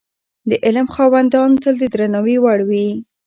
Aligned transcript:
د 0.49 0.51
علم 0.65 0.87
خاوندان 0.95 1.49
تل 1.61 1.75
د 1.79 1.83
درناوي 1.93 2.37
وړ 2.39 2.59
وي. 2.69 2.87